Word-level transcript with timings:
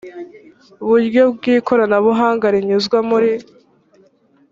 buryo 0.87 1.21
bw 1.35 1.43
ikoranabuhanga 1.55 2.45
rinyuzwa 2.55 2.97
muri 3.09 3.31